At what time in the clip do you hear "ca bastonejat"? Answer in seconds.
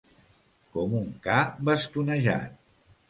1.27-2.57